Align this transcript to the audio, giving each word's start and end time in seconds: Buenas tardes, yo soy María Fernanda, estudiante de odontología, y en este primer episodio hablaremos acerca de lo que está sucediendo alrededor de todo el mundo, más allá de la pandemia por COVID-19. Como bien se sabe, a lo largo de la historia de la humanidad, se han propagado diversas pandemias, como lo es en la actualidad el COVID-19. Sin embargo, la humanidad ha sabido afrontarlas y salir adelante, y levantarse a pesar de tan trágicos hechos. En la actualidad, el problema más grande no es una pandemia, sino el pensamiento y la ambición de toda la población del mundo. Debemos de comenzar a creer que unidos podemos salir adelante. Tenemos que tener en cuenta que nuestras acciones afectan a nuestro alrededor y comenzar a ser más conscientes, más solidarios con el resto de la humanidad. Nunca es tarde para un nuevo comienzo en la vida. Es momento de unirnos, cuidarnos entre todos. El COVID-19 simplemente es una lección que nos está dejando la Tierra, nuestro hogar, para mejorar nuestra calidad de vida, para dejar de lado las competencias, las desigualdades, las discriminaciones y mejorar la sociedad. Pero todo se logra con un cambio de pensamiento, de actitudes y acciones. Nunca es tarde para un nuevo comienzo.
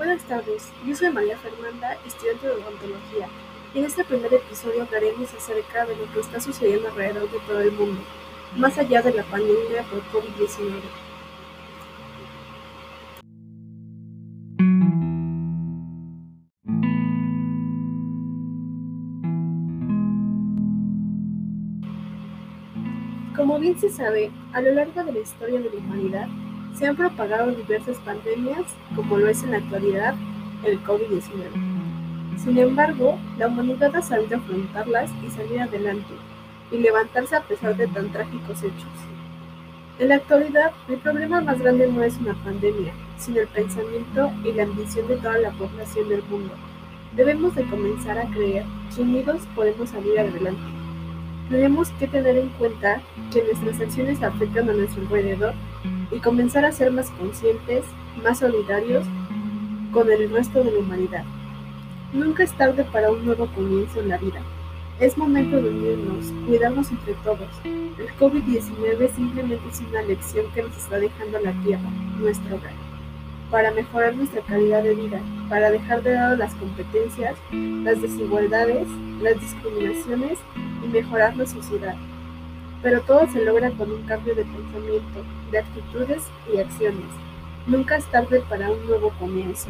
Buenas 0.00 0.22
tardes, 0.22 0.72
yo 0.86 0.96
soy 0.96 1.10
María 1.10 1.36
Fernanda, 1.36 1.94
estudiante 2.06 2.46
de 2.46 2.54
odontología, 2.54 3.28
y 3.74 3.80
en 3.80 3.84
este 3.84 4.02
primer 4.02 4.32
episodio 4.32 4.84
hablaremos 4.84 5.34
acerca 5.34 5.84
de 5.84 5.94
lo 5.94 6.10
que 6.10 6.20
está 6.20 6.40
sucediendo 6.40 6.88
alrededor 6.88 7.30
de 7.30 7.38
todo 7.40 7.60
el 7.60 7.72
mundo, 7.72 8.00
más 8.56 8.78
allá 8.78 9.02
de 9.02 9.12
la 9.12 9.24
pandemia 9.24 9.84
por 9.90 10.00
COVID-19. 10.04 10.80
Como 23.36 23.58
bien 23.58 23.78
se 23.78 23.90
sabe, 23.90 24.30
a 24.54 24.62
lo 24.62 24.72
largo 24.72 25.04
de 25.04 25.12
la 25.12 25.18
historia 25.18 25.60
de 25.60 25.68
la 25.68 25.76
humanidad, 25.76 26.26
se 26.74 26.86
han 26.86 26.96
propagado 26.96 27.50
diversas 27.52 27.98
pandemias, 27.98 28.64
como 28.94 29.18
lo 29.18 29.28
es 29.28 29.42
en 29.42 29.52
la 29.52 29.58
actualidad 29.58 30.14
el 30.64 30.82
COVID-19. 30.84 31.80
Sin 32.36 32.58
embargo, 32.58 33.18
la 33.38 33.48
humanidad 33.48 33.94
ha 33.96 34.02
sabido 34.02 34.38
afrontarlas 34.38 35.10
y 35.26 35.30
salir 35.30 35.60
adelante, 35.60 36.14
y 36.70 36.78
levantarse 36.78 37.36
a 37.36 37.42
pesar 37.42 37.76
de 37.76 37.86
tan 37.88 38.10
trágicos 38.12 38.62
hechos. 38.62 38.88
En 39.98 40.08
la 40.08 40.14
actualidad, 40.14 40.72
el 40.88 40.96
problema 40.98 41.42
más 41.42 41.60
grande 41.60 41.86
no 41.86 42.02
es 42.02 42.16
una 42.18 42.32
pandemia, 42.42 42.94
sino 43.18 43.40
el 43.40 43.48
pensamiento 43.48 44.32
y 44.44 44.52
la 44.52 44.62
ambición 44.62 45.06
de 45.08 45.16
toda 45.16 45.36
la 45.38 45.50
población 45.50 46.08
del 46.08 46.22
mundo. 46.24 46.54
Debemos 47.14 47.54
de 47.54 47.64
comenzar 47.64 48.18
a 48.18 48.30
creer 48.30 48.64
que 48.94 49.02
unidos 49.02 49.42
podemos 49.54 49.90
salir 49.90 50.18
adelante. 50.18 50.62
Tenemos 51.50 51.90
que 51.98 52.06
tener 52.06 52.38
en 52.38 52.48
cuenta 52.50 53.02
que 53.30 53.42
nuestras 53.42 53.80
acciones 53.80 54.22
afectan 54.22 54.70
a 54.70 54.72
nuestro 54.72 55.02
alrededor 55.02 55.52
y 56.10 56.18
comenzar 56.18 56.64
a 56.64 56.72
ser 56.72 56.90
más 56.90 57.10
conscientes, 57.10 57.84
más 58.22 58.38
solidarios 58.38 59.06
con 59.92 60.10
el 60.10 60.30
resto 60.30 60.62
de 60.62 60.72
la 60.72 60.78
humanidad. 60.78 61.24
Nunca 62.12 62.42
es 62.42 62.52
tarde 62.52 62.84
para 62.84 63.10
un 63.10 63.24
nuevo 63.24 63.46
comienzo 63.54 64.00
en 64.00 64.08
la 64.08 64.18
vida. 64.18 64.40
Es 64.98 65.16
momento 65.16 65.62
de 65.62 65.68
unirnos, 65.70 66.26
cuidarnos 66.46 66.90
entre 66.90 67.14
todos. 67.24 67.48
El 67.64 68.08
COVID-19 68.18 69.14
simplemente 69.14 69.68
es 69.70 69.80
una 69.80 70.02
lección 70.02 70.46
que 70.52 70.62
nos 70.62 70.76
está 70.76 70.98
dejando 70.98 71.38
la 71.38 71.52
Tierra, 71.62 71.88
nuestro 72.18 72.56
hogar, 72.56 72.74
para 73.50 73.70
mejorar 73.70 74.14
nuestra 74.14 74.42
calidad 74.42 74.82
de 74.82 74.94
vida, 74.94 75.20
para 75.48 75.70
dejar 75.70 76.02
de 76.02 76.14
lado 76.14 76.36
las 76.36 76.54
competencias, 76.54 77.36
las 77.52 78.02
desigualdades, 78.02 78.88
las 79.22 79.40
discriminaciones 79.40 80.38
y 80.84 80.88
mejorar 80.88 81.36
la 81.36 81.46
sociedad. 81.46 81.94
Pero 82.82 83.02
todo 83.02 83.26
se 83.30 83.44
logra 83.44 83.70
con 83.72 83.90
un 83.90 84.02
cambio 84.04 84.34
de 84.34 84.44
pensamiento, 84.44 85.24
de 85.50 85.58
actitudes 85.58 86.22
y 86.52 86.58
acciones. 86.58 87.06
Nunca 87.66 87.96
es 87.96 88.06
tarde 88.06 88.42
para 88.48 88.70
un 88.70 88.86
nuevo 88.86 89.10
comienzo. 89.18 89.68